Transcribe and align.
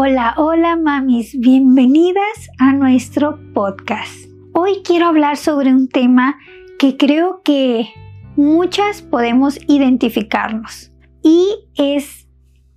Hola, 0.00 0.34
hola 0.36 0.76
mamis, 0.76 1.36
bienvenidas 1.40 2.48
a 2.60 2.72
nuestro 2.72 3.36
podcast. 3.52 4.14
Hoy 4.52 4.80
quiero 4.84 5.06
hablar 5.06 5.36
sobre 5.36 5.74
un 5.74 5.88
tema 5.88 6.38
que 6.78 6.96
creo 6.96 7.42
que 7.42 7.88
muchas 8.36 9.02
podemos 9.02 9.58
identificarnos 9.66 10.92
y 11.20 11.48
es 11.74 12.28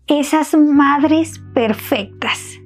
esas 0.08 0.56
madres 0.56 1.40
perfectas. 1.54 2.58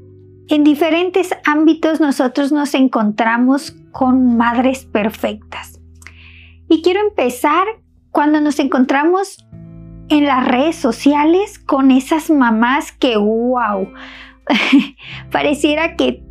En 0.47 0.63
diferentes 0.63 1.35
ámbitos 1.43 1.99
nosotros 1.99 2.53
nos 2.53 2.75
encontramos 2.75 3.75
con 3.91 4.37
madres 4.37 4.85
perfectas. 4.85 5.81
Y 6.69 6.81
quiero 6.81 7.01
empezar 7.01 7.67
cuando 8.09 8.39
nos 8.39 8.59
encontramos 8.59 9.45
en 10.07 10.23
las 10.23 10.47
redes 10.47 10.77
sociales 10.77 11.59
con 11.59 11.91
esas 11.91 12.29
mamás 12.29 12.93
que, 12.93 13.17
wow, 13.17 13.89
pareciera 15.31 15.95
que 15.95 16.23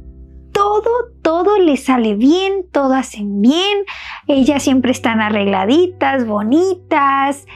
todo, 0.52 1.10
todo 1.22 1.58
les 1.58 1.84
sale 1.84 2.14
bien, 2.14 2.66
todo 2.70 2.94
hacen 2.94 3.42
bien, 3.42 3.84
ellas 4.28 4.62
siempre 4.62 4.92
están 4.92 5.20
arregladitas, 5.20 6.26
bonitas. 6.26 7.46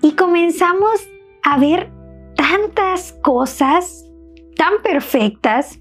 Y 0.00 0.12
comenzamos 0.12 1.06
a 1.42 1.58
ver 1.58 1.90
tantas 2.34 3.12
cosas 3.22 4.06
tan 4.56 4.82
perfectas 4.82 5.80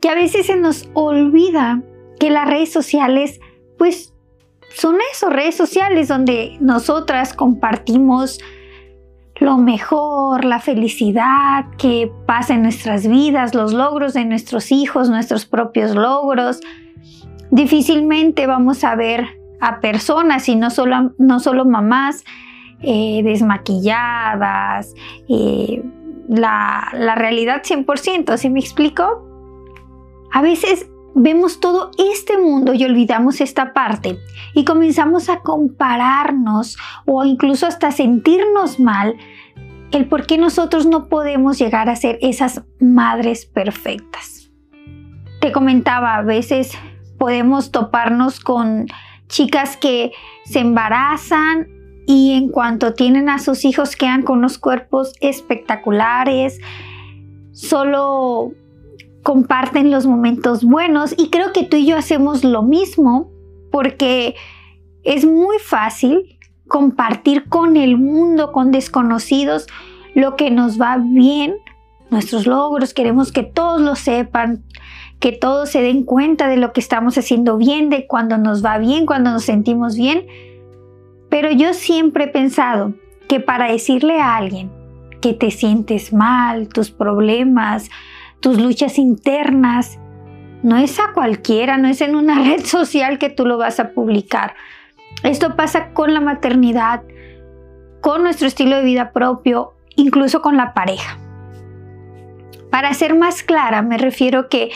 que 0.00 0.08
a 0.08 0.14
veces 0.14 0.46
se 0.46 0.56
nos 0.56 0.88
olvida 0.94 1.82
que 2.20 2.30
las 2.30 2.48
redes 2.48 2.72
sociales, 2.72 3.40
pues 3.78 4.14
son 4.74 4.98
eso, 5.12 5.30
redes 5.30 5.56
sociales 5.56 6.08
donde 6.08 6.56
nosotras 6.60 7.32
compartimos 7.32 8.38
lo 9.40 9.56
mejor, 9.56 10.44
la 10.44 10.58
felicidad 10.60 11.66
que 11.78 12.10
pasa 12.26 12.54
en 12.54 12.62
nuestras 12.62 13.06
vidas, 13.06 13.54
los 13.54 13.72
logros 13.72 14.14
de 14.14 14.24
nuestros 14.24 14.72
hijos, 14.72 15.08
nuestros 15.08 15.46
propios 15.46 15.94
logros. 15.94 16.60
Difícilmente 17.50 18.46
vamos 18.46 18.84
a 18.84 18.94
ver 18.94 19.26
a 19.60 19.80
personas 19.80 20.48
y 20.48 20.56
no 20.56 20.70
solo, 20.70 21.12
no 21.18 21.40
solo 21.40 21.64
mamás 21.64 22.24
eh, 22.82 23.22
desmaquilladas, 23.24 24.94
eh, 25.28 25.82
la, 26.28 26.88
la 26.92 27.14
realidad 27.14 27.62
100%, 27.62 28.36
¿sí 28.36 28.50
me 28.50 28.60
explico? 28.60 29.24
A 30.32 30.42
veces 30.42 30.88
vemos 31.18 31.60
todo 31.60 31.90
este 31.98 32.38
mundo 32.38 32.74
y 32.74 32.84
olvidamos 32.84 33.40
esta 33.40 33.72
parte 33.72 34.18
y 34.54 34.64
comenzamos 34.64 35.28
a 35.28 35.40
compararnos 35.40 36.76
o 37.06 37.24
incluso 37.24 37.66
hasta 37.66 37.90
sentirnos 37.90 38.80
mal 38.80 39.16
el 39.90 40.06
por 40.06 40.26
qué 40.26 40.38
nosotros 40.38 40.86
no 40.86 41.08
podemos 41.08 41.58
llegar 41.58 41.88
a 41.88 41.96
ser 41.96 42.18
esas 42.20 42.62
madres 42.78 43.46
perfectas. 43.46 44.50
Te 45.40 45.52
comentaba, 45.52 46.16
a 46.16 46.22
veces 46.22 46.72
podemos 47.18 47.70
toparnos 47.70 48.40
con 48.40 48.86
chicas 49.28 49.76
que 49.76 50.12
se 50.44 50.60
embarazan 50.60 51.68
y 52.06 52.32
en 52.32 52.48
cuanto 52.48 52.94
tienen 52.94 53.28
a 53.28 53.38
sus 53.38 53.64
hijos 53.64 53.96
quedan 53.96 54.22
con 54.22 54.38
unos 54.38 54.58
cuerpos 54.58 55.12
espectaculares, 55.20 56.58
solo 57.52 58.52
comparten 59.28 59.90
los 59.90 60.06
momentos 60.06 60.64
buenos 60.64 61.14
y 61.18 61.28
creo 61.28 61.52
que 61.52 61.62
tú 61.62 61.76
y 61.76 61.84
yo 61.84 61.98
hacemos 61.98 62.44
lo 62.44 62.62
mismo 62.62 63.30
porque 63.70 64.34
es 65.02 65.26
muy 65.26 65.58
fácil 65.58 66.38
compartir 66.66 67.46
con 67.50 67.76
el 67.76 67.98
mundo, 67.98 68.52
con 68.52 68.70
desconocidos, 68.70 69.66
lo 70.14 70.34
que 70.34 70.50
nos 70.50 70.80
va 70.80 70.96
bien, 70.96 71.56
nuestros 72.08 72.46
logros, 72.46 72.94
queremos 72.94 73.30
que 73.30 73.42
todos 73.42 73.82
lo 73.82 73.96
sepan, 73.96 74.64
que 75.20 75.32
todos 75.32 75.68
se 75.68 75.82
den 75.82 76.04
cuenta 76.04 76.48
de 76.48 76.56
lo 76.56 76.72
que 76.72 76.80
estamos 76.80 77.18
haciendo 77.18 77.58
bien, 77.58 77.90
de 77.90 78.06
cuando 78.06 78.38
nos 78.38 78.64
va 78.64 78.78
bien, 78.78 79.04
cuando 79.04 79.30
nos 79.30 79.44
sentimos 79.44 79.94
bien. 79.94 80.26
Pero 81.28 81.50
yo 81.50 81.74
siempre 81.74 82.24
he 82.24 82.28
pensado 82.28 82.94
que 83.28 83.40
para 83.40 83.70
decirle 83.70 84.22
a 84.22 84.36
alguien 84.36 84.70
que 85.20 85.34
te 85.34 85.50
sientes 85.50 86.14
mal, 86.14 86.68
tus 86.68 86.90
problemas, 86.90 87.90
tus 88.40 88.60
luchas 88.60 88.98
internas. 88.98 89.98
No 90.62 90.76
es 90.76 90.98
a 90.98 91.12
cualquiera, 91.12 91.78
no 91.78 91.88
es 91.88 92.00
en 92.00 92.16
una 92.16 92.42
red 92.44 92.64
social 92.64 93.18
que 93.18 93.30
tú 93.30 93.46
lo 93.46 93.58
vas 93.58 93.80
a 93.80 93.90
publicar. 93.90 94.54
Esto 95.22 95.56
pasa 95.56 95.92
con 95.92 96.14
la 96.14 96.20
maternidad, 96.20 97.02
con 98.00 98.22
nuestro 98.22 98.46
estilo 98.46 98.76
de 98.76 98.84
vida 98.84 99.12
propio, 99.12 99.74
incluso 99.96 100.42
con 100.42 100.56
la 100.56 100.74
pareja. 100.74 101.18
Para 102.70 102.92
ser 102.94 103.16
más 103.16 103.42
clara, 103.42 103.82
me 103.82 103.98
refiero 103.98 104.48
que 104.48 104.70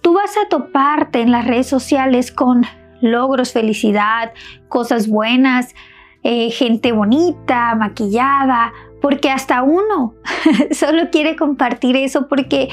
tú 0.00 0.14
vas 0.14 0.36
a 0.36 0.48
toparte 0.48 1.20
en 1.20 1.30
las 1.30 1.46
redes 1.46 1.66
sociales 1.66 2.30
con 2.30 2.64
logros, 3.00 3.52
felicidad, 3.52 4.32
cosas 4.68 5.08
buenas, 5.08 5.74
eh, 6.22 6.50
gente 6.50 6.92
bonita, 6.92 7.74
maquillada, 7.74 8.72
porque 9.00 9.30
hasta 9.30 9.62
uno 9.62 10.14
solo 10.70 11.10
quiere 11.10 11.36
compartir 11.36 11.96
eso 11.96 12.28
porque 12.28 12.68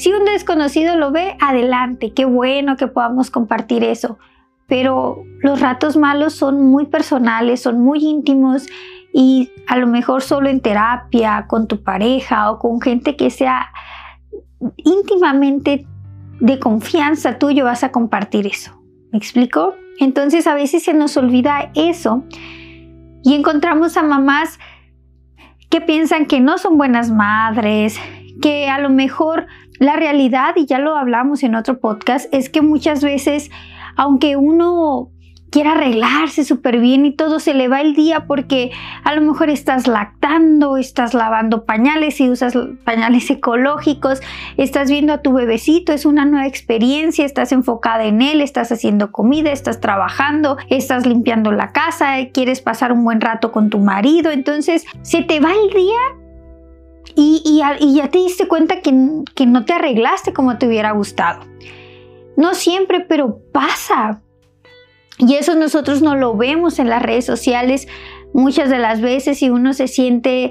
si 0.00 0.10
un 0.14 0.24
desconocido 0.24 0.96
lo 0.96 1.12
ve, 1.12 1.36
adelante, 1.40 2.14
qué 2.14 2.24
bueno 2.24 2.78
que 2.78 2.86
podamos 2.86 3.30
compartir 3.30 3.84
eso. 3.84 4.18
Pero 4.66 5.24
los 5.42 5.60
ratos 5.60 5.98
malos 5.98 6.32
son 6.32 6.70
muy 6.70 6.86
personales, 6.86 7.60
son 7.60 7.82
muy 7.82 7.98
íntimos 8.02 8.66
y 9.12 9.50
a 9.66 9.76
lo 9.76 9.86
mejor 9.86 10.22
solo 10.22 10.48
en 10.48 10.60
terapia, 10.60 11.44
con 11.48 11.68
tu 11.68 11.82
pareja 11.82 12.50
o 12.50 12.58
con 12.58 12.80
gente 12.80 13.14
que 13.14 13.28
sea 13.28 13.72
íntimamente 14.78 15.86
de 16.40 16.58
confianza 16.58 17.38
tuyo 17.38 17.66
vas 17.66 17.84
a 17.84 17.92
compartir 17.92 18.46
eso. 18.46 18.82
¿Me 19.12 19.18
explico? 19.18 19.74
Entonces 19.98 20.46
a 20.46 20.54
veces 20.54 20.82
se 20.82 20.94
nos 20.94 21.18
olvida 21.18 21.72
eso 21.74 22.24
y 23.22 23.34
encontramos 23.34 23.98
a 23.98 24.02
mamás 24.02 24.60
que 25.68 25.82
piensan 25.82 26.24
que 26.24 26.40
no 26.40 26.56
son 26.56 26.78
buenas 26.78 27.10
madres, 27.10 28.00
que 28.40 28.70
a 28.70 28.78
lo 28.78 28.88
mejor 28.88 29.46
la 29.80 29.96
realidad, 29.96 30.54
y 30.56 30.66
ya 30.66 30.78
lo 30.78 30.94
hablamos 30.96 31.42
en 31.42 31.54
otro 31.56 31.80
podcast, 31.80 32.32
es 32.32 32.50
que 32.50 32.60
muchas 32.60 33.02
veces, 33.02 33.50
aunque 33.96 34.36
uno 34.36 35.10
quiera 35.50 35.72
arreglarse 35.72 36.44
súper 36.44 36.78
bien 36.78 37.04
y 37.06 37.12
todo 37.12 37.40
se 37.40 37.54
le 37.54 37.68
va 37.68 37.80
el 37.80 37.94
día 37.94 38.26
porque 38.26 38.70
a 39.04 39.14
lo 39.14 39.22
mejor 39.22 39.50
estás 39.50 39.88
lactando, 39.88 40.76
estás 40.76 41.12
lavando 41.14 41.64
pañales 41.64 42.20
y 42.20 42.28
usas 42.30 42.56
pañales 42.84 43.28
ecológicos, 43.30 44.20
estás 44.58 44.90
viendo 44.90 45.14
a 45.14 45.22
tu 45.22 45.32
bebecito, 45.32 45.92
es 45.92 46.06
una 46.06 46.26
nueva 46.26 46.46
experiencia, 46.46 47.24
estás 47.24 47.50
enfocada 47.50 48.04
en 48.04 48.22
él, 48.22 48.42
estás 48.42 48.70
haciendo 48.70 49.10
comida, 49.10 49.50
estás 49.50 49.80
trabajando, 49.80 50.56
estás 50.68 51.06
limpiando 51.06 51.52
la 51.52 51.72
casa, 51.72 52.16
quieres 52.32 52.60
pasar 52.60 52.92
un 52.92 53.02
buen 53.02 53.20
rato 53.20 53.50
con 53.50 53.70
tu 53.70 53.78
marido, 53.78 54.30
entonces 54.30 54.84
se 55.02 55.22
te 55.22 55.40
va 55.40 55.52
el 55.52 55.70
día 55.70 56.19
y, 57.14 57.60
ya 57.94 58.08
te 58.08 58.18
diste 58.18 58.48
cuenta 58.48 58.80
que, 58.80 58.92
que 59.34 59.46
no 59.46 59.64
te 59.64 59.72
arreglaste 59.72 60.32
como 60.32 60.58
te 60.58 60.66
hubiera 60.66 60.92
gustado. 60.92 61.40
No 62.36 62.54
siempre, 62.54 63.00
pero 63.00 63.40
pasa. 63.52 64.22
Y 65.18 65.34
eso 65.34 65.54
nosotros 65.54 66.00
no 66.00 66.16
lo 66.16 66.36
vemos 66.36 66.78
en 66.78 66.88
las 66.88 67.02
redes 67.02 67.26
sociales 67.26 67.86
muchas 68.32 68.70
de 68.70 68.78
las 68.78 69.00
veces 69.00 69.42
y 69.42 69.50
uno 69.50 69.72
se 69.72 69.88
siente, 69.88 70.50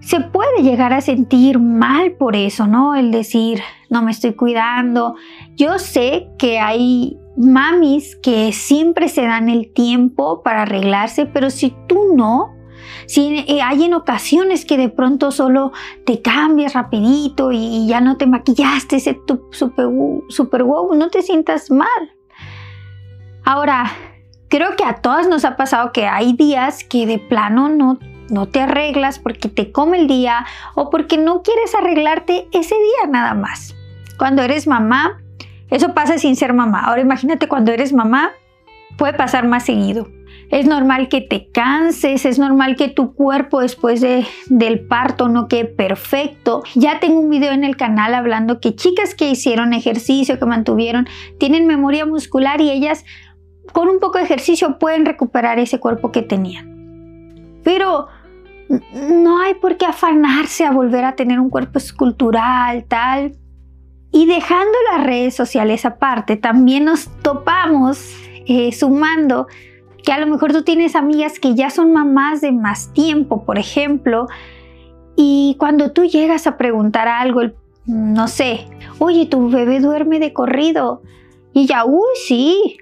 se 0.00 0.20
puede 0.20 0.62
llegar 0.62 0.92
a 0.92 1.00
sentir 1.00 1.58
mal 1.58 2.12
por 2.12 2.36
eso, 2.36 2.66
¿no? 2.66 2.94
El 2.94 3.10
decir, 3.10 3.60
no 3.90 4.02
me 4.02 4.10
estoy 4.10 4.34
cuidando. 4.34 5.14
Yo 5.56 5.78
sé 5.78 6.28
que 6.38 6.58
hay 6.58 7.18
mamis 7.36 8.16
que 8.16 8.52
siempre 8.52 9.08
se 9.08 9.22
dan 9.22 9.48
el 9.48 9.72
tiempo 9.72 10.42
para 10.42 10.62
arreglarse, 10.62 11.26
pero 11.26 11.50
si 11.50 11.74
tú 11.88 12.14
no, 12.14 12.51
si 13.12 13.44
eh, 13.46 13.60
hay 13.60 13.84
en 13.84 13.92
ocasiones 13.92 14.64
que 14.64 14.78
de 14.78 14.88
pronto 14.88 15.32
solo 15.32 15.72
te 16.06 16.22
cambias 16.22 16.72
rapidito 16.72 17.52
y, 17.52 17.86
ya 17.86 18.00
no 18.00 18.16
te 18.16 18.26
maquillaste 18.26 18.96
ese 18.96 19.20
super, 19.50 19.88
super 20.30 20.62
wow, 20.62 20.94
no 20.94 21.10
te 21.10 21.20
sientas 21.20 21.70
mal. 21.70 22.16
Ahora, 23.44 23.92
creo 24.48 24.76
que 24.76 24.84
a 24.84 25.02
todas 25.02 25.28
nos 25.28 25.44
ha 25.44 25.58
pasado 25.58 25.92
que 25.92 26.06
hay 26.06 26.32
días 26.32 26.84
que 26.84 27.04
de 27.04 27.18
plano 27.18 27.68
no, 27.68 27.98
no 28.30 28.48
te 28.48 28.62
arreglas 28.62 29.18
porque 29.18 29.50
te 29.50 29.72
come 29.72 29.98
el 29.98 30.06
día 30.06 30.46
o 30.74 30.88
porque 30.88 31.18
no 31.18 31.42
quieres 31.42 31.74
arreglarte 31.74 32.48
ese 32.52 32.76
día 32.76 33.10
nada 33.10 33.34
más. 33.34 33.74
Cuando 34.16 34.40
eres 34.40 34.66
mamá, 34.66 35.20
eso 35.68 35.92
pasa 35.92 36.16
sin 36.16 36.34
ser 36.34 36.54
mamá. 36.54 36.80
Ahora 36.80 37.02
imagínate 37.02 37.46
cuando 37.46 37.72
eres 37.72 37.92
mamá, 37.92 38.30
puede 38.96 39.12
pasar 39.12 39.46
más 39.46 39.66
seguido. 39.66 40.08
Es 40.52 40.66
normal 40.66 41.08
que 41.08 41.22
te 41.22 41.48
canses, 41.50 42.26
es 42.26 42.38
normal 42.38 42.76
que 42.76 42.88
tu 42.88 43.14
cuerpo 43.14 43.62
después 43.62 44.02
de, 44.02 44.26
del 44.50 44.80
parto 44.80 45.28
no 45.28 45.48
quede 45.48 45.64
perfecto. 45.64 46.62
Ya 46.74 47.00
tengo 47.00 47.20
un 47.20 47.30
video 47.30 47.52
en 47.52 47.64
el 47.64 47.78
canal 47.78 48.12
hablando 48.12 48.60
que 48.60 48.76
chicas 48.76 49.14
que 49.14 49.30
hicieron 49.30 49.72
ejercicio, 49.72 50.38
que 50.38 50.44
mantuvieron, 50.44 51.08
tienen 51.38 51.66
memoria 51.66 52.04
muscular 52.04 52.60
y 52.60 52.70
ellas 52.70 53.06
con 53.72 53.88
un 53.88 53.98
poco 53.98 54.18
de 54.18 54.24
ejercicio 54.24 54.78
pueden 54.78 55.06
recuperar 55.06 55.58
ese 55.58 55.80
cuerpo 55.80 56.12
que 56.12 56.20
tenían. 56.20 57.58
Pero 57.64 58.08
no 58.92 59.38
hay 59.38 59.54
por 59.54 59.78
qué 59.78 59.86
afanarse 59.86 60.66
a 60.66 60.70
volver 60.70 61.06
a 61.06 61.16
tener 61.16 61.40
un 61.40 61.48
cuerpo 61.48 61.78
escultural, 61.78 62.84
tal. 62.84 63.38
Y 64.10 64.26
dejando 64.26 64.76
las 64.92 65.06
redes 65.06 65.34
sociales 65.34 65.86
aparte, 65.86 66.36
también 66.36 66.84
nos 66.84 67.08
topamos 67.22 68.14
eh, 68.46 68.70
sumando 68.72 69.46
que 70.02 70.12
a 70.12 70.18
lo 70.18 70.26
mejor 70.26 70.52
tú 70.52 70.62
tienes 70.62 70.96
amigas 70.96 71.38
que 71.38 71.54
ya 71.54 71.70
son 71.70 71.92
mamás 71.92 72.40
de 72.40 72.52
más 72.52 72.92
tiempo, 72.92 73.44
por 73.44 73.58
ejemplo, 73.58 74.26
y 75.16 75.56
cuando 75.58 75.92
tú 75.92 76.04
llegas 76.04 76.46
a 76.46 76.56
preguntar 76.56 77.08
algo, 77.08 77.42
no 77.86 78.28
sé, 78.28 78.66
oye, 78.98 79.26
tu 79.26 79.50
bebé 79.50 79.80
duerme 79.80 80.18
de 80.20 80.32
corrido. 80.32 81.02
Y 81.52 81.66
ya, 81.66 81.84
uy, 81.84 82.02
sí, 82.26 82.78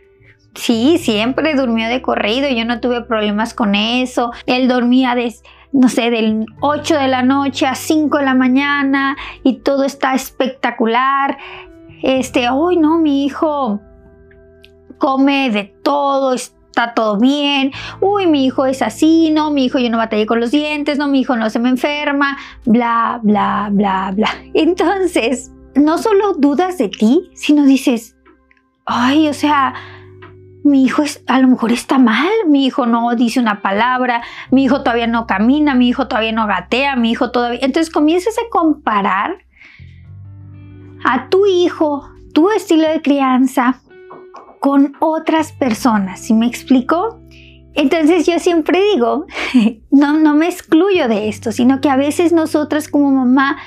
sí, 0.54 0.98
siempre 0.98 1.54
durmió 1.54 1.88
de 1.88 2.02
corrido, 2.02 2.48
yo 2.48 2.64
no 2.64 2.80
tuve 2.80 3.02
problemas 3.02 3.54
con 3.54 3.74
eso. 3.74 4.30
Él 4.46 4.68
dormía 4.68 5.14
de, 5.14 5.34
no 5.72 5.88
sé, 5.88 6.10
del 6.10 6.46
8 6.60 6.96
de 6.96 7.08
la 7.08 7.22
noche 7.22 7.66
a 7.66 7.74
5 7.74 8.18
de 8.18 8.24
la 8.24 8.34
mañana 8.34 9.16
y 9.42 9.58
todo 9.58 9.84
está 9.84 10.14
espectacular. 10.14 11.38
Este, 12.02 12.48
hoy 12.48 12.76
no, 12.76 12.98
mi 12.98 13.24
hijo 13.24 13.80
come 14.98 15.50
de 15.50 15.64
todo, 15.82 16.36
todo 16.94 17.18
bien, 17.18 17.72
uy, 18.00 18.26
mi 18.26 18.46
hijo 18.46 18.66
es 18.66 18.82
así, 18.82 19.30
no, 19.30 19.50
mi 19.50 19.64
hijo 19.64 19.78
yo 19.78 19.90
no 19.90 19.98
batallé 19.98 20.26
con 20.26 20.40
los 20.40 20.50
dientes, 20.50 20.98
no, 20.98 21.08
mi 21.08 21.20
hijo 21.20 21.36
no 21.36 21.50
se 21.50 21.58
me 21.58 21.68
enferma, 21.68 22.36
bla, 22.64 23.20
bla, 23.22 23.68
bla, 23.72 24.12
bla. 24.14 24.28
Entonces, 24.54 25.52
no 25.74 25.98
solo 25.98 26.34
dudas 26.34 26.78
de 26.78 26.88
ti, 26.88 27.30
sino 27.34 27.64
dices, 27.64 28.16
ay, 28.86 29.28
o 29.28 29.34
sea, 29.34 29.74
mi 30.62 30.84
hijo 30.84 31.02
es, 31.02 31.22
a 31.26 31.40
lo 31.40 31.48
mejor 31.48 31.72
está 31.72 31.98
mal, 31.98 32.30
mi 32.48 32.66
hijo 32.66 32.86
no 32.86 33.14
dice 33.14 33.40
una 33.40 33.62
palabra, 33.62 34.22
mi 34.50 34.64
hijo 34.64 34.82
todavía 34.82 35.06
no 35.06 35.26
camina, 35.26 35.74
mi 35.74 35.88
hijo 35.88 36.08
todavía 36.08 36.32
no 36.32 36.46
gatea, 36.46 36.96
mi 36.96 37.10
hijo 37.10 37.30
todavía... 37.30 37.60
Entonces 37.62 37.92
comienzas 37.92 38.34
a 38.38 38.48
comparar 38.50 39.38
a 41.04 41.28
tu 41.28 41.46
hijo, 41.46 42.10
tu 42.34 42.50
estilo 42.50 42.88
de 42.88 43.00
crianza, 43.00 43.80
con 44.60 44.94
otras 45.00 45.52
personas, 45.52 46.20
¿sí 46.20 46.34
me 46.34 46.46
explico? 46.46 47.18
Entonces 47.74 48.26
yo 48.26 48.38
siempre 48.38 48.80
digo, 48.94 49.26
no, 49.90 50.18
no 50.18 50.34
me 50.34 50.46
excluyo 50.46 51.08
de 51.08 51.28
esto, 51.28 51.50
sino 51.50 51.80
que 51.80 51.88
a 51.88 51.96
veces 51.96 52.32
nosotras 52.32 52.88
como 52.88 53.10
mamá 53.10 53.58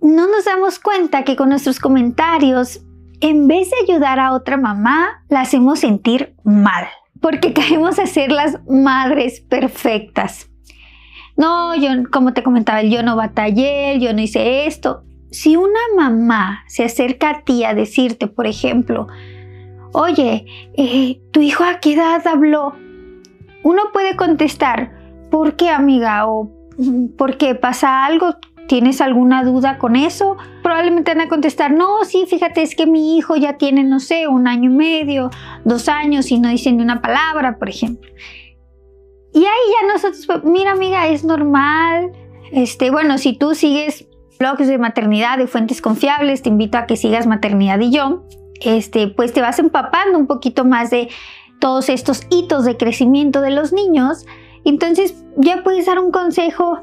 no 0.00 0.28
nos 0.28 0.44
damos 0.44 0.78
cuenta 0.78 1.24
que 1.24 1.36
con 1.36 1.48
nuestros 1.48 1.80
comentarios, 1.80 2.80
en 3.20 3.48
vez 3.48 3.70
de 3.70 3.92
ayudar 3.92 4.20
a 4.20 4.32
otra 4.32 4.56
mamá, 4.56 5.24
la 5.28 5.40
hacemos 5.40 5.80
sentir 5.80 6.36
mal, 6.44 6.86
porque 7.20 7.52
caemos 7.54 7.98
a 7.98 8.06
ser 8.06 8.30
las 8.30 8.58
madres 8.68 9.40
perfectas. 9.40 10.48
No, 11.36 11.74
yo, 11.74 11.88
como 12.10 12.32
te 12.32 12.42
comentaba, 12.42 12.82
yo 12.82 13.02
no 13.02 13.16
batallé, 13.16 13.98
yo 14.00 14.12
no 14.12 14.20
hice 14.20 14.66
esto. 14.66 15.04
Si 15.30 15.56
una 15.56 15.80
mamá 15.96 16.64
se 16.66 16.84
acerca 16.84 17.30
a 17.30 17.40
ti 17.42 17.64
a 17.64 17.74
decirte, 17.74 18.26
por 18.26 18.46
ejemplo, 18.46 19.06
oye, 19.92 20.46
eh, 20.74 21.20
¿tu 21.30 21.40
hijo 21.40 21.64
a 21.64 21.80
qué 21.80 21.94
edad 21.94 22.26
habló? 22.26 22.74
Uno 23.62 23.82
puede 23.92 24.16
contestar, 24.16 24.92
¿por 25.30 25.56
qué 25.56 25.70
amiga? 25.70 26.26
¿O 26.26 26.50
por 27.16 27.36
qué 27.36 27.54
pasa 27.54 28.04
algo? 28.04 28.36
¿Tienes 28.68 29.00
alguna 29.00 29.44
duda 29.44 29.78
con 29.78 29.96
eso? 29.96 30.36
Probablemente 30.62 31.14
van 31.14 31.22
a 31.22 31.28
contestar, 31.28 31.72
no, 31.72 32.04
sí, 32.04 32.26
fíjate, 32.28 32.62
es 32.62 32.74
que 32.74 32.86
mi 32.86 33.16
hijo 33.16 33.34
ya 33.36 33.56
tiene, 33.56 33.82
no 33.82 33.98
sé, 33.98 34.28
un 34.28 34.46
año 34.46 34.70
y 34.70 34.74
medio, 34.74 35.30
dos 35.64 35.88
años 35.88 36.30
y 36.30 36.38
no 36.38 36.50
dice 36.50 36.70
ni 36.72 36.82
una 36.82 37.00
palabra, 37.00 37.58
por 37.58 37.68
ejemplo. 37.68 38.10
Y 39.32 39.38
ahí 39.38 39.44
ya 39.46 39.92
nosotros, 39.92 40.44
mira 40.44 40.72
amiga, 40.72 41.08
es 41.08 41.24
normal. 41.24 42.12
Este, 42.52 42.90
bueno, 42.90 43.18
si 43.18 43.34
tú 43.36 43.54
sigues 43.54 44.06
blogs 44.38 44.66
de 44.66 44.78
maternidad 44.78 45.38
de 45.38 45.46
fuentes 45.46 45.82
confiables, 45.82 46.42
te 46.42 46.48
invito 46.48 46.78
a 46.78 46.86
que 46.86 46.96
sigas 46.96 47.26
Maternidad 47.26 47.80
y 47.80 47.90
yo 47.90 48.24
este, 48.62 49.08
pues 49.08 49.32
te 49.32 49.40
vas 49.40 49.58
empapando 49.58 50.18
un 50.18 50.26
poquito 50.26 50.64
más 50.64 50.90
de 50.90 51.08
todos 51.60 51.88
estos 51.88 52.26
hitos 52.30 52.64
de 52.64 52.76
crecimiento 52.76 53.40
de 53.40 53.50
los 53.50 53.72
niños. 53.72 54.26
Entonces 54.64 55.24
ya 55.36 55.62
puedes 55.62 55.86
dar 55.86 55.98
un 55.98 56.10
consejo, 56.10 56.78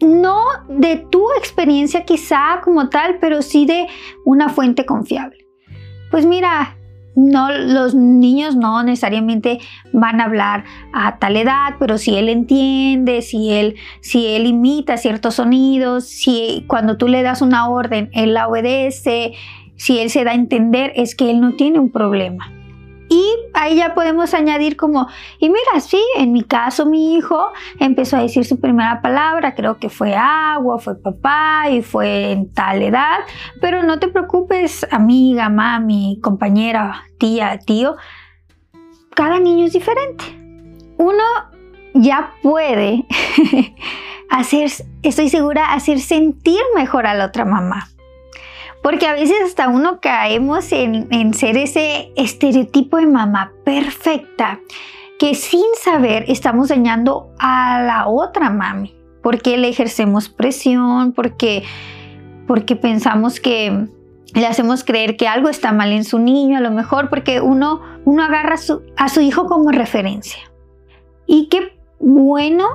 no 0.00 0.40
de 0.68 0.96
tu 1.10 1.24
experiencia 1.38 2.04
quizá 2.04 2.60
como 2.62 2.88
tal, 2.88 3.18
pero 3.20 3.42
sí 3.42 3.66
de 3.66 3.86
una 4.24 4.48
fuente 4.48 4.86
confiable. 4.86 5.46
Pues 6.10 6.26
mira, 6.26 6.76
no, 7.16 7.50
los 7.52 7.94
niños 7.94 8.56
no 8.56 8.82
necesariamente 8.82 9.58
van 9.92 10.20
a 10.20 10.24
hablar 10.24 10.64
a 10.92 11.18
tal 11.18 11.36
edad, 11.36 11.74
pero 11.78 11.98
si 11.98 12.16
él 12.16 12.28
entiende, 12.28 13.22
si 13.22 13.50
él, 13.50 13.76
si 14.00 14.26
él 14.28 14.46
imita 14.46 14.96
ciertos 14.96 15.34
sonidos, 15.34 16.04
si 16.04 16.64
cuando 16.68 16.96
tú 16.96 17.08
le 17.08 17.22
das 17.22 17.42
una 17.42 17.68
orden, 17.68 18.10
él 18.12 18.34
la 18.34 18.48
obedece, 18.48 19.32
si 19.80 19.98
él 19.98 20.10
se 20.10 20.24
da 20.24 20.32
a 20.32 20.34
entender 20.34 20.92
es 20.94 21.14
que 21.14 21.30
él 21.30 21.40
no 21.40 21.54
tiene 21.54 21.78
un 21.78 21.90
problema. 21.90 22.52
Y 23.08 23.24
ahí 23.54 23.76
ya 23.76 23.94
podemos 23.94 24.34
añadir 24.34 24.76
como, 24.76 25.08
y 25.38 25.48
mira, 25.48 25.80
sí, 25.80 25.98
en 26.18 26.32
mi 26.32 26.42
caso 26.42 26.84
mi 26.84 27.14
hijo 27.14 27.50
empezó 27.78 28.18
a 28.18 28.20
decir 28.20 28.44
su 28.44 28.60
primera 28.60 29.00
palabra, 29.00 29.54
creo 29.54 29.78
que 29.78 29.88
fue 29.88 30.14
agua, 30.14 30.78
fue 30.78 31.00
papá 31.00 31.70
y 31.70 31.80
fue 31.80 32.32
en 32.32 32.52
tal 32.52 32.82
edad, 32.82 33.20
pero 33.62 33.82
no 33.82 33.98
te 33.98 34.08
preocupes, 34.08 34.86
amiga, 34.90 35.48
mami, 35.48 36.20
compañera, 36.22 37.04
tía, 37.18 37.58
tío, 37.58 37.96
cada 39.14 39.40
niño 39.40 39.64
es 39.64 39.72
diferente. 39.72 40.24
Uno 40.98 41.24
ya 41.94 42.34
puede 42.42 43.06
hacer, 44.28 44.70
estoy 45.02 45.30
segura, 45.30 45.72
hacer 45.72 46.00
sentir 46.00 46.60
mejor 46.76 47.06
a 47.06 47.14
la 47.14 47.24
otra 47.24 47.46
mamá. 47.46 47.88
Porque 48.82 49.06
a 49.06 49.12
veces 49.12 49.36
hasta 49.44 49.68
uno 49.68 50.00
caemos 50.00 50.72
en, 50.72 51.34
ser 51.34 51.56
ese 51.56 52.12
estereotipo 52.16 52.96
de 52.96 53.06
mamá 53.06 53.52
perfecta 53.64 54.60
que 55.18 55.34
sin 55.34 55.66
saber 55.82 56.24
estamos 56.28 56.68
dañando 56.68 57.30
a 57.38 57.82
la 57.82 58.08
otra 58.08 58.48
mami. 58.48 58.96
Porque 59.22 59.58
le 59.58 59.68
ejercemos 59.68 60.30
presión, 60.30 61.12
porque, 61.12 61.62
porque 62.46 62.74
pensamos 62.74 63.38
que 63.38 63.86
le 64.34 64.46
hacemos 64.46 64.82
creer 64.82 65.18
que 65.18 65.28
algo 65.28 65.50
está 65.50 65.72
mal 65.72 65.92
en 65.92 66.04
su 66.04 66.18
niño, 66.18 66.56
a 66.56 66.62
lo 66.62 66.70
mejor 66.70 67.10
porque 67.10 67.42
uno, 67.42 67.82
uno 68.06 68.22
agarra 68.22 68.54
a 68.96 69.08
su 69.08 69.20
hijo 69.20 69.46
como 69.46 69.70
referencia. 69.72 70.40
Y 71.26 71.48
qué 71.48 71.78
bueno 71.98 72.66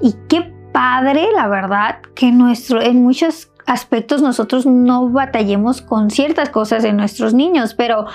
y 0.00 0.14
qué 0.28 0.52
padre, 0.72 1.28
la 1.34 1.48
verdad, 1.48 2.00
que 2.14 2.32
nuestro, 2.32 2.80
en 2.80 3.02
muchos 3.02 3.51
aspectos 3.66 4.22
nosotros 4.22 4.66
no 4.66 5.08
batallemos 5.08 5.82
con 5.82 6.10
ciertas 6.10 6.50
cosas 6.50 6.82
de 6.82 6.92
nuestros 6.92 7.34
niños, 7.34 7.74
pero 7.74 8.06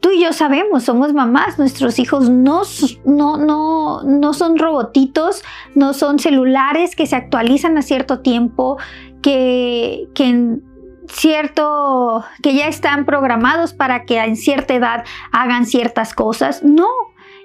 tú 0.00 0.10
y 0.10 0.22
yo 0.22 0.32
sabemos, 0.32 0.82
somos 0.82 1.14
mamás, 1.14 1.58
nuestros 1.58 1.98
hijos 1.98 2.28
no, 2.28 2.62
no, 3.04 3.36
no, 3.36 4.02
no 4.02 4.34
son 4.34 4.58
robotitos, 4.58 5.42
no 5.74 5.94
son 5.94 6.18
celulares 6.18 6.96
que 6.96 7.06
se 7.06 7.16
actualizan 7.16 7.78
a 7.78 7.82
cierto 7.82 8.20
tiempo, 8.20 8.78
que, 9.22 10.08
que 10.14 10.24
en 10.24 10.64
cierto, 11.08 12.24
que 12.42 12.54
ya 12.54 12.66
están 12.66 13.04
programados 13.04 13.72
para 13.74 14.04
que 14.04 14.18
en 14.18 14.36
cierta 14.36 14.74
edad 14.74 15.04
hagan 15.30 15.66
ciertas 15.66 16.14
cosas. 16.14 16.62
No, 16.64 16.88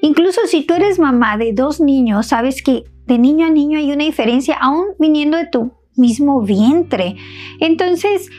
incluso 0.01 0.41
si 0.47 0.65
tú 0.65 0.73
eres 0.73 0.99
mamá 0.99 1.37
de 1.37 1.53
dos 1.53 1.79
niños, 1.79 2.27
sabes 2.27 2.63
que 2.63 2.85
de 3.05 3.17
niño 3.17 3.45
a 3.45 3.49
niño 3.49 3.77
hay 3.77 3.91
una 3.91 4.03
diferencia, 4.03 4.57
aún 4.59 4.87
viniendo 4.99 5.37
de 5.37 5.45
tu 5.45 5.71
mismo 5.97 6.41
vientre. 6.41 7.15
Entonces, 7.59 8.29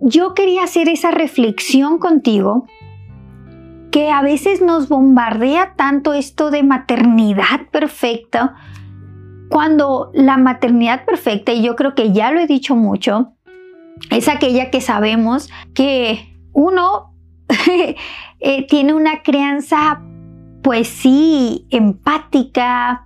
yo 0.00 0.34
quería 0.34 0.64
hacer 0.64 0.88
esa 0.88 1.10
reflexión 1.10 1.98
contigo 1.98 2.66
que 3.92 4.10
a 4.10 4.22
veces 4.22 4.62
nos 4.62 4.88
bombardea 4.88 5.74
tanto 5.76 6.14
esto 6.14 6.50
de 6.50 6.62
maternidad 6.62 7.68
perfecta, 7.70 8.56
cuando 9.50 10.10
la 10.14 10.38
maternidad 10.38 11.04
perfecta, 11.04 11.52
y 11.52 11.62
yo 11.62 11.76
creo 11.76 11.94
que 11.94 12.10
ya 12.10 12.32
lo 12.32 12.40
he 12.40 12.46
dicho 12.46 12.74
mucho, 12.74 13.34
es 14.10 14.28
aquella 14.28 14.70
que 14.70 14.80
sabemos 14.80 15.50
que 15.74 16.34
uno 16.52 17.14
eh, 18.40 18.66
tiene 18.66 18.94
una 18.94 19.22
crianza, 19.22 20.00
pues 20.62 20.88
sí, 20.88 21.66
empática, 21.70 23.04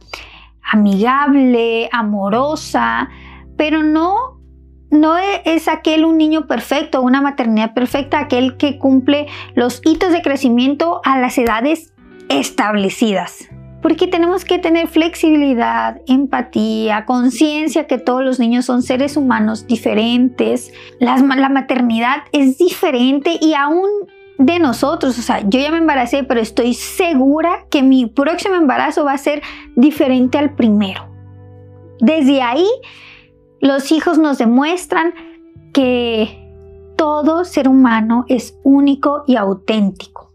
amigable, 0.62 1.88
amorosa, 1.90 3.08
pero 3.56 3.82
no, 3.82 4.40
no 4.90 5.18
e, 5.18 5.42
es 5.44 5.68
aquel 5.68 6.04
un 6.04 6.18
niño 6.18 6.46
perfecto, 6.46 7.02
una 7.02 7.20
maternidad 7.20 7.74
perfecta, 7.74 8.18
aquel 8.18 8.56
que 8.56 8.78
cumple 8.78 9.26
los 9.54 9.80
hitos 9.84 10.12
de 10.12 10.22
crecimiento 10.22 11.00
a 11.04 11.18
las 11.18 11.38
edades 11.38 11.92
establecidas. 12.28 13.48
Porque 13.82 14.08
tenemos 14.08 14.44
que 14.44 14.58
tener 14.58 14.88
flexibilidad, 14.88 16.00
empatía, 16.08 17.04
conciencia 17.04 17.86
que 17.86 17.98
todos 17.98 18.24
los 18.24 18.40
niños 18.40 18.64
son 18.64 18.82
seres 18.82 19.16
humanos 19.16 19.66
diferentes. 19.66 20.72
la 20.98 21.48
maternidad 21.48 22.24
es 22.32 22.58
diferente 22.58 23.38
y 23.40 23.54
aún 23.54 23.88
de 24.38 24.58
nosotros, 24.58 25.18
o 25.18 25.22
sea, 25.22 25.40
yo 25.48 25.60
ya 25.60 25.70
me 25.70 25.78
embaracé, 25.78 26.24
pero 26.24 26.40
estoy 26.40 26.74
segura 26.74 27.66
que 27.70 27.82
mi 27.82 28.06
próximo 28.06 28.56
embarazo 28.56 29.04
va 29.04 29.12
a 29.12 29.18
ser 29.18 29.40
diferente 29.76 30.36
al 30.36 30.54
primero 30.54 31.16
desde 32.00 32.42
ahí 32.42 32.66
los 33.60 33.92
hijos 33.92 34.18
nos 34.18 34.38
demuestran 34.38 35.14
que 35.72 36.42
todo 36.96 37.44
ser 37.44 37.68
humano 37.68 38.24
es 38.28 38.58
único 38.62 39.24
y 39.26 39.36
auténtico. 39.36 40.32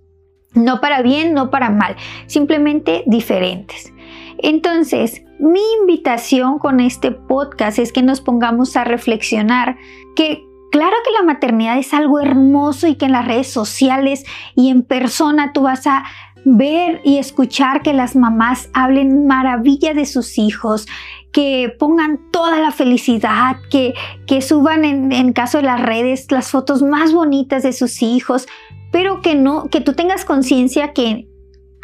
No 0.54 0.82
para 0.82 1.02
bien, 1.02 1.34
no 1.34 1.50
para 1.50 1.70
mal, 1.70 1.96
simplemente 2.28 3.04
diferentes. 3.08 3.94
Entonces, 4.38 5.24
mi 5.40 5.62
invitación 5.82 6.60
con 6.60 6.80
este 6.80 7.12
podcast 7.12 7.80
es 7.80 7.92
que 7.92 8.02
nos 8.02 8.22
pongamos 8.22 8.76
a 8.76 8.84
reflexionar 8.84 9.78
que 10.16 10.44
claro 10.72 10.96
que 11.06 11.12
la 11.12 11.24
maternidad 11.24 11.78
es 11.78 11.94
algo 11.94 12.20
hermoso 12.20 12.88
y 12.88 12.96
que 12.96 13.06
en 13.06 13.12
las 13.12 13.26
redes 13.26 13.48
sociales 13.48 14.26
y 14.56 14.70
en 14.70 14.84
persona 14.84 15.54
tú 15.54 15.64
vas 15.64 15.88
a 15.88 16.04
ver 16.44 17.02
y 17.04 17.18
escuchar 17.18 17.82
que 17.82 17.94
las 17.94 18.16
mamás 18.16 18.70
hablen 18.74 19.28
maravilla 19.28 19.94
de 19.94 20.06
sus 20.06 20.38
hijos, 20.38 20.88
que 21.32 21.74
pongan 21.80 22.20
toda 22.32 22.60
la 22.60 22.72
felicidad, 22.72 23.58
que, 23.70 23.94
que 24.28 24.42
suban 24.42 24.84
en, 24.86 25.12
en 25.12 25.34
caso 25.34 25.60
de 25.60 25.64
las 25.64 25.82
redes 25.82 26.32
las 26.32 26.50
fotos 26.50 26.82
más 26.82 27.14
bonitas 27.14 27.64
de 27.64 27.74
sus 27.74 28.02
hijos, 28.02 28.48
pero 28.92 29.22
que 29.22 29.36
no, 29.36 29.70
que 29.70 29.82
tú 29.82 29.94
tengas 29.94 30.26
conciencia 30.26 30.94
que 30.94 31.28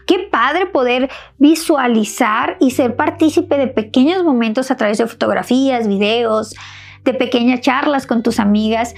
qué 0.07 0.19
padre 0.31 0.65
poder 0.65 1.09
visualizar 1.37 2.57
y 2.59 2.71
ser 2.71 2.95
partícipe 2.95 3.57
de 3.57 3.67
pequeños 3.67 4.23
momentos 4.23 4.71
a 4.71 4.77
través 4.77 4.97
de 4.97 5.05
fotografías, 5.07 5.87
videos, 5.87 6.55
de 7.03 7.13
pequeñas 7.13 7.61
charlas 7.61 8.07
con 8.07 8.23
tus 8.23 8.39
amigas, 8.39 8.95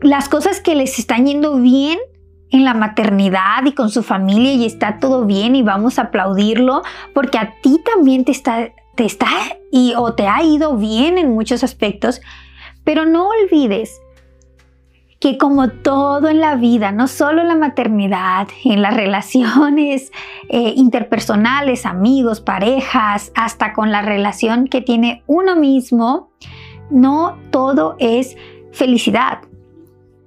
las 0.00 0.28
cosas 0.28 0.60
que 0.60 0.74
les 0.74 0.98
están 0.98 1.26
yendo 1.26 1.56
bien 1.56 1.98
en 2.50 2.64
la 2.64 2.74
maternidad 2.74 3.64
y 3.64 3.72
con 3.72 3.90
su 3.90 4.02
familia 4.02 4.52
y 4.52 4.66
está 4.66 4.98
todo 4.98 5.24
bien 5.24 5.54
y 5.54 5.62
vamos 5.62 5.98
a 5.98 6.02
aplaudirlo 6.02 6.82
porque 7.14 7.38
a 7.38 7.54
ti 7.62 7.80
también 7.84 8.24
te 8.24 8.32
está, 8.32 8.70
está 9.04 9.28
y 9.70 9.94
o 9.96 10.14
te 10.14 10.26
ha 10.26 10.42
ido 10.42 10.76
bien 10.76 11.18
en 11.18 11.32
muchos 11.32 11.62
aspectos, 11.64 12.20
pero 12.84 13.04
no 13.06 13.28
olvides 13.28 14.00
que 15.20 15.36
como 15.36 15.68
todo 15.68 16.28
en 16.28 16.40
la 16.40 16.56
vida, 16.56 16.92
no 16.92 17.06
solo 17.06 17.42
en 17.42 17.48
la 17.48 17.54
maternidad, 17.54 18.48
en 18.64 18.80
las 18.80 18.94
relaciones 18.94 20.10
eh, 20.48 20.72
interpersonales, 20.76 21.84
amigos, 21.84 22.40
parejas, 22.40 23.30
hasta 23.34 23.74
con 23.74 23.92
la 23.92 24.00
relación 24.00 24.66
que 24.66 24.80
tiene 24.80 25.22
uno 25.26 25.56
mismo, 25.56 26.30
no 26.90 27.36
todo 27.50 27.96
es 27.98 28.36
felicidad. 28.72 29.40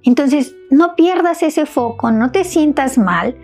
Entonces, 0.04 0.54
no 0.70 0.94
pierdas 0.94 1.42
ese 1.42 1.66
foco, 1.66 2.12
no 2.12 2.30
te 2.30 2.44
sientas 2.44 2.96
mal, 2.96 3.36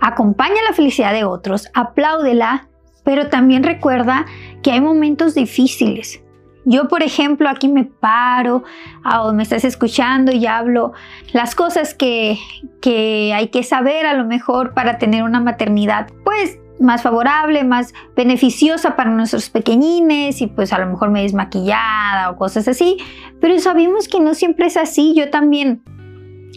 acompaña 0.00 0.62
la 0.68 0.74
felicidad 0.74 1.12
de 1.12 1.24
otros, 1.24 1.68
apláudela, 1.74 2.68
pero 3.06 3.28
también 3.28 3.62
recuerda 3.62 4.26
que 4.62 4.72
hay 4.72 4.80
momentos 4.80 5.34
difíciles. 5.36 6.20
Yo, 6.64 6.88
por 6.88 7.04
ejemplo, 7.04 7.48
aquí 7.48 7.68
me 7.68 7.84
paro 7.84 8.64
ah, 9.04 9.22
o 9.22 9.32
me 9.32 9.44
estás 9.44 9.64
escuchando 9.64 10.32
y 10.32 10.44
hablo 10.46 10.92
las 11.32 11.54
cosas 11.54 11.94
que, 11.94 12.36
que 12.82 13.32
hay 13.32 13.48
que 13.48 13.62
saber 13.62 14.06
a 14.06 14.14
lo 14.14 14.24
mejor 14.24 14.74
para 14.74 14.98
tener 14.98 15.22
una 15.22 15.38
maternidad, 15.38 16.08
pues 16.24 16.58
más 16.80 17.02
favorable, 17.02 17.62
más 17.62 17.94
beneficiosa 18.16 18.96
para 18.96 19.10
nuestros 19.10 19.50
pequeñines 19.50 20.42
y 20.42 20.48
pues 20.48 20.72
a 20.72 20.78
lo 20.80 20.86
mejor 20.86 21.10
me 21.10 21.22
desmaquillada 21.22 22.30
o 22.30 22.36
cosas 22.36 22.66
así, 22.66 22.96
pero 23.40 23.56
sabemos 23.60 24.08
que 24.08 24.18
no 24.18 24.34
siempre 24.34 24.66
es 24.66 24.76
así. 24.76 25.14
Yo 25.14 25.30
también 25.30 25.84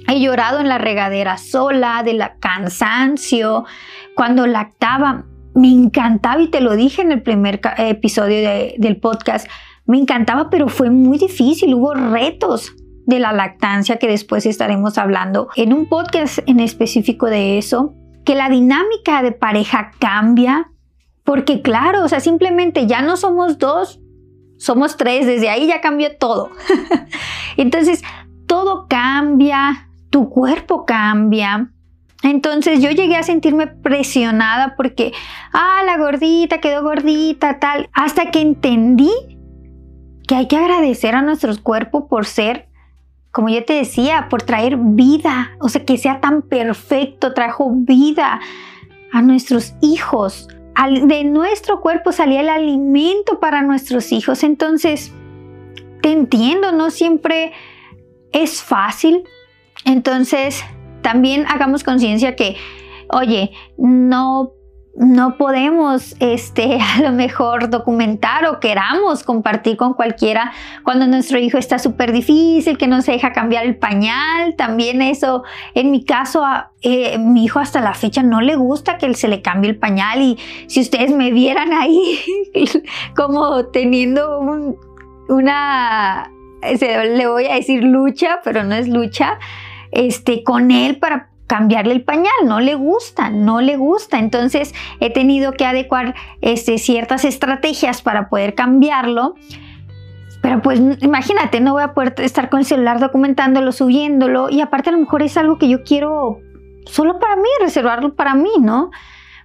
he 0.07 0.19
llorado 0.19 0.59
en 0.59 0.67
la 0.67 0.79
regadera 0.79 1.37
sola, 1.37 2.01
de 2.01 2.13
la 2.13 2.37
cansancio, 2.39 3.65
cuando 4.15 4.47
lactaba. 4.47 5.25
Me 5.55 5.69
encantaba 5.69 6.41
y 6.41 6.47
te 6.47 6.61
lo 6.61 6.75
dije 6.75 7.01
en 7.01 7.11
el 7.11 7.21
primer 7.21 7.59
episodio 7.77 8.49
del 8.77 8.97
podcast, 8.97 9.47
me 9.85 9.97
encantaba, 9.97 10.49
pero 10.49 10.67
fue 10.67 10.89
muy 10.89 11.17
difícil, 11.17 11.73
hubo 11.73 11.93
retos 11.93 12.73
de 13.05 13.19
la 13.19 13.33
lactancia 13.33 13.97
que 13.97 14.07
después 14.07 14.45
estaremos 14.45 14.99
hablando 14.99 15.49
en 15.55 15.73
un 15.73 15.87
podcast 15.87 16.39
en 16.45 16.59
específico 16.59 17.25
de 17.25 17.57
eso 17.57 17.95
que 18.23 18.35
la 18.35 18.49
dinámica 18.49 19.23
de 19.23 19.31
pareja 19.31 19.91
cambia, 19.97 20.71
porque 21.23 21.63
claro, 21.63 22.03
o 22.03 22.07
sea, 22.07 22.19
simplemente 22.19 22.85
ya 22.85 23.01
no 23.01 23.17
somos 23.17 23.57
dos, 23.57 23.99
somos 24.59 24.97
tres, 24.97 25.25
desde 25.25 25.49
ahí 25.49 25.65
ya 25.65 25.81
cambió 25.81 26.15
todo. 26.17 26.51
Entonces, 27.57 28.03
todo 28.45 28.85
cambia, 28.87 29.89
tu 30.11 30.29
cuerpo 30.29 30.85
cambia. 30.85 31.71
Entonces 32.23 32.81
yo 32.81 32.91
llegué 32.91 33.15
a 33.15 33.23
sentirme 33.23 33.67
presionada 33.67 34.75
porque, 34.75 35.13
ah, 35.53 35.81
la 35.85 35.97
gordita 35.97 36.59
quedó 36.59 36.83
gordita, 36.83 37.59
tal, 37.59 37.89
hasta 37.93 38.31
que 38.31 38.41
entendí 38.41 39.11
que 40.27 40.35
hay 40.35 40.47
que 40.47 40.57
agradecer 40.57 41.15
a 41.15 41.21
nuestro 41.21 41.51
cuerpo 41.63 42.07
por 42.07 42.25
ser 42.25 42.69
como 43.31 43.49
yo 43.49 43.63
te 43.63 43.73
decía, 43.73 44.27
por 44.29 44.41
traer 44.41 44.77
vida, 44.77 45.51
o 45.59 45.69
sea, 45.69 45.85
que 45.85 45.97
sea 45.97 46.19
tan 46.19 46.41
perfecto, 46.41 47.33
trajo 47.33 47.71
vida 47.71 48.39
a 49.11 49.21
nuestros 49.21 49.75
hijos. 49.81 50.47
de 51.07 51.25
nuestro 51.25 51.81
cuerpo 51.81 52.11
salía 52.11 52.39
el 52.41 52.49
alimento 52.49 53.39
para 53.39 53.61
nuestros 53.61 54.11
hijos. 54.11 54.43
Entonces, 54.43 55.13
te 56.01 56.11
entiendo, 56.11 56.71
no 56.71 56.89
siempre 56.89 57.51
es 58.31 58.63
fácil. 58.63 59.23
Entonces, 59.83 60.63
también 61.01 61.45
hagamos 61.47 61.83
conciencia 61.83 62.35
que, 62.35 62.55
oye, 63.09 63.51
no 63.77 64.53
no 64.99 65.37
podemos 65.37 66.15
este, 66.19 66.77
a 66.97 67.01
lo 67.01 67.11
mejor 67.11 67.69
documentar 67.69 68.45
o 68.45 68.59
queramos 68.59 69.23
compartir 69.23 69.77
con 69.77 69.93
cualquiera 69.93 70.51
cuando 70.83 71.07
nuestro 71.07 71.39
hijo 71.39 71.57
está 71.57 71.79
súper 71.79 72.11
difícil, 72.11 72.77
que 72.77 72.87
no 72.87 73.01
se 73.01 73.13
deja 73.13 73.31
cambiar 73.31 73.65
el 73.65 73.77
pañal. 73.77 74.55
También 74.57 75.01
eso, 75.01 75.43
en 75.73 75.91
mi 75.91 76.03
caso, 76.03 76.45
eh, 76.81 77.17
mi 77.17 77.45
hijo 77.45 77.59
hasta 77.59 77.81
la 77.81 77.93
fecha 77.93 78.23
no 78.23 78.41
le 78.41 78.55
gusta 78.55 78.97
que 78.97 79.13
se 79.13 79.29
le 79.29 79.41
cambie 79.41 79.71
el 79.71 79.77
pañal 79.77 80.21
y 80.21 80.37
si 80.67 80.81
ustedes 80.81 81.11
me 81.11 81.31
vieran 81.31 81.71
ahí 81.71 82.19
como 83.15 83.67
teniendo 83.67 84.75
una, 85.29 86.29
le 86.61 87.27
voy 87.27 87.45
a 87.45 87.55
decir 87.55 87.83
lucha, 87.83 88.41
pero 88.43 88.63
no 88.63 88.75
es 88.75 88.89
lucha, 88.89 89.39
este, 89.91 90.43
con 90.43 90.71
él 90.71 90.97
para 90.97 91.29
cambiarle 91.49 91.93
el 91.93 92.03
pañal, 92.03 92.31
no 92.45 92.59
le 92.59 92.75
gusta, 92.75 93.31
no 93.31 93.59
le 93.59 93.75
gusta. 93.75 94.19
Entonces 94.19 94.73
he 94.99 95.11
tenido 95.11 95.53
que 95.53 95.65
adecuar 95.65 96.13
este, 96.41 96.77
ciertas 96.77 97.25
estrategias 97.25 98.01
para 98.03 98.29
poder 98.29 98.53
cambiarlo. 98.53 99.33
Pero 100.41 100.61
pues 100.61 100.79
imagínate, 101.01 101.59
no 101.59 101.73
voy 101.73 101.83
a 101.83 101.93
poder 101.93 102.13
estar 102.19 102.49
con 102.49 102.59
el 102.59 102.65
celular 102.65 102.99
documentándolo, 102.99 103.71
subiéndolo 103.71 104.49
y 104.49 104.61
aparte 104.61 104.89
a 104.89 104.93
lo 104.93 104.99
mejor 104.99 105.23
es 105.23 105.35
algo 105.37 105.57
que 105.57 105.67
yo 105.67 105.83
quiero 105.83 106.39
solo 106.85 107.19
para 107.19 107.35
mí, 107.35 107.49
reservarlo 107.59 108.15
para 108.15 108.35
mí, 108.35 108.51
¿no? 108.61 108.91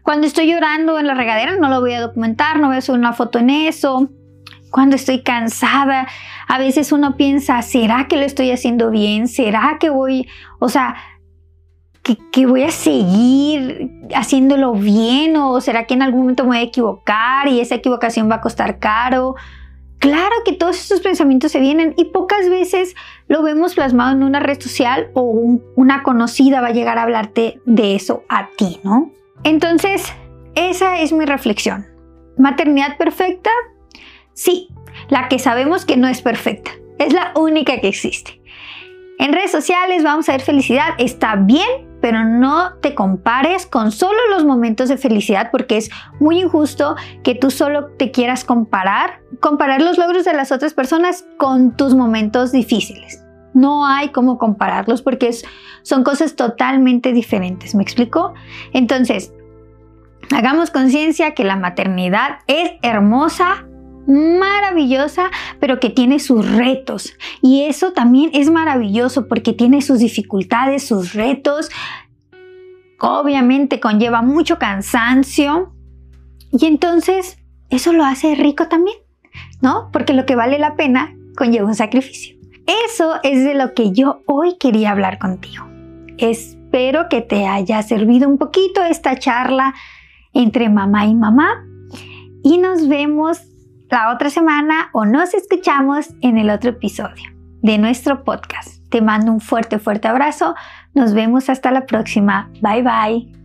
Cuando 0.03 0.27
estoy 0.27 0.47
llorando 0.53 0.99
en 0.99 1.07
la 1.07 1.15
regadera 1.15 1.57
no 1.57 1.69
lo 1.69 1.81
voy 1.81 1.95
a 1.95 2.03
documentar, 2.03 2.61
no 2.61 2.69
voy 2.69 2.77
a 2.77 2.81
subir 2.83 3.01
una 3.01 3.15
foto 3.15 3.39
en 3.39 3.51
eso. 3.51 4.11
Cuando 4.75 4.97
estoy 4.97 5.23
cansada, 5.23 6.09
a 6.49 6.59
veces 6.59 6.91
uno 6.91 7.17
piensa, 7.17 7.63
¿será 7.63 8.09
que 8.09 8.17
lo 8.17 8.23
estoy 8.23 8.51
haciendo 8.51 8.91
bien? 8.91 9.29
¿Será 9.29 9.77
que 9.79 9.89
voy, 9.89 10.27
o 10.59 10.69
sea, 10.69 10.97
que, 12.03 12.47
voy 12.47 12.65
a 12.65 12.73
seguir 12.73 13.93
haciéndolo 14.17 14.73
bien 14.73 15.37
o 15.37 15.61
será 15.61 15.85
que 15.85 15.95
en 15.95 16.03
algún 16.03 16.23
momento 16.23 16.43
me 16.43 16.49
voy 16.49 16.57
a 16.57 16.63
equivocar 16.63 17.47
y 17.47 17.61
esa 17.61 17.77
equivocación 17.77 18.29
va 18.29 18.35
a 18.35 18.41
costar 18.41 18.81
caro. 18.81 19.37
Claro 20.01 20.35
que 20.45 20.53
todos 20.53 20.77
estos 20.77 20.99
pensamientos 21.03 21.53
se 21.53 21.61
vienen 21.61 21.95
y 21.97 22.07
pocas 22.07 22.51
veces 22.51 22.97
lo 23.29 23.45
vemos 23.45 23.77
plasmado 23.77 24.11
en 24.11 24.25
una 24.25 24.41
red 24.41 24.61
social 24.61 25.09
o 25.15 25.23
una 25.77 26.03
conocida 26.03 26.61
va 26.61 26.67
a 26.67 26.73
llegar 26.73 26.99
a 26.99 27.05
hablarte 27.05 27.61
de 27.65 27.95
eso 27.95 28.25
a 28.29 28.49
ti, 28.57 28.81
¿no? 28.83 29.13
Entonces, 29.45 30.13
esa 30.57 30.99
es 30.99 31.13
mi 31.13 31.27
reflexión. 31.27 31.87
¿Maternidad 32.37 32.97
perfecta? 32.97 33.51
Sí, 34.35 34.69
la 35.09 35.29
que 35.29 35.39
sabemos 35.39 35.85
que 35.85 35.97
no 35.97 36.09
es 36.09 36.23
perfecta. 36.23 36.73
Es 36.99 37.13
la 37.13 37.33
única 37.37 37.81
que 37.81 37.89
existe. 37.89 38.41
En 39.19 39.33
redes 39.33 39.53
sociales 39.53 40.03
vamos 40.03 40.29
a 40.29 40.33
ver 40.33 40.41
felicidad, 40.41 40.89
está 40.99 41.37
bien, 41.37 41.69
pero 42.01 42.25
no 42.25 42.75
te 42.83 42.95
compares 42.95 43.65
con 43.65 43.93
solo 43.93 44.19
los 44.31 44.45
momentos 44.45 44.89
de 44.89 44.97
felicidad 44.97 45.51
porque 45.53 45.77
es 45.77 45.91
muy 46.19 46.41
injusto 46.41 46.97
que 47.23 47.35
tú 47.35 47.51
solo 47.51 47.87
te 47.97 48.11
quieras 48.11 48.45
comparar, 48.45 49.21
comparar 49.41 49.81
los 49.81 49.99
logros 49.99 50.25
de 50.25 50.35
las 50.35 50.51
otras 50.51 50.75
personas 50.75 51.25
con 51.39 51.77
tus 51.77 51.95
momentos 51.95 52.51
difíciles. 52.51 53.25
No 53.55 53.87
hay 53.87 54.09
cómo 54.09 54.37
compararlos 54.37 55.01
porque 55.01 55.31
son 55.83 56.03
cosas 56.03 56.35
totalmente 56.35 57.13
diferentes, 57.13 57.75
¿me 57.77 57.85
explico? 57.85 58.35
Entonces, 58.73 59.33
hagamos 60.35 60.71
conciencia 60.71 61.35
que 61.35 61.45
la 61.45 61.57
maternidad 61.57 62.41
es 62.49 62.73
hermosa, 62.83 63.65
maravillosa, 64.07 65.31
pero 65.61 65.81
que 65.81 65.91
tiene 65.91 66.19
sus 66.19 66.51
retos. 66.51 67.15
Y 67.43 67.63
eso 67.63 67.93
también 67.93 68.31
es 68.35 68.51
maravilloso 68.51 69.29
porque 69.29 69.53
tiene 69.53 69.83
sus 69.83 69.99
dificultades, 69.99 70.87
sus 70.87 71.15
retos. 71.15 71.71
Obviamente 73.01 73.81
conlleva 73.81 74.23
mucho 74.23 74.59
cansancio. 74.59 75.73
Y 76.53 76.67
entonces 76.67 77.39
eso 77.71 77.93
lo 77.93 78.05
hace 78.05 78.35
rico 78.35 78.69
también. 78.69 78.97
¿no? 79.61 79.89
Porque 79.93 80.13
lo 80.13 80.27
que 80.27 80.37
vale 80.37 80.59
la 80.59 80.77
pena 80.77 81.17
conlleva 81.37 81.67
un 81.67 81.75
sacrificio. 81.75 82.37
Eso 82.87 83.15
es 83.23 83.45
de 83.45 83.55
lo 83.55 83.75
que 83.75 83.93
yo 83.93 84.21
hoy 84.27 84.57
quería 84.59 84.91
hablar 84.91 85.19
contigo. 85.19 85.67
Espero 86.19 87.09
que 87.09 87.21
te 87.21 87.47
haya 87.47 87.83
servido 87.83 88.29
un 88.29 88.39
poquito 88.39 88.85
esta 88.85 89.19
charla 89.19 89.75
entre 90.33 90.69
mamá 90.69 91.07
y 91.07 91.15
mamá 91.15 91.65
y 92.43 92.59
nos 92.59 92.89
vemos 92.89 93.41
la 93.95 94.13
otra 94.13 94.29
semana 94.29 94.89
o 94.93 95.05
nos 95.05 95.35
escuchamos 95.35 96.09
en 96.21 96.37
el 96.37 96.51
otro 96.51 96.71
episodio 96.71 97.31
de 97.63 97.79
nuestro 97.79 98.25
podcast. 98.25 98.83
Te 98.91 99.01
mando 99.01 99.31
un 99.31 99.41
fuerte, 99.41 99.79
fuerte 99.79 100.09
abrazo. 100.09 100.57
Nos 100.95 101.15
vemos 101.15 101.49
hasta 101.49 101.71
la 101.71 101.87
próxima. 101.87 102.51
Bye 102.61 102.83
bye. 102.83 103.44